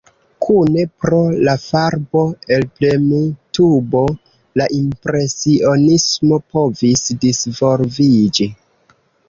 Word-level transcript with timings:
Kune 0.43 0.83
pro 1.01 1.17
la 1.47 1.53
farbo-elpremtubo 1.65 4.03
la 4.61 4.69
impresionismo 4.79 6.43
povis 6.57 7.07
disvolviĝi. 7.27 8.53